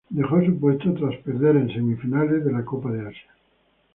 [0.09, 3.29] Dejó su puesto tras perder contra en semifinales de la Copa de Asia.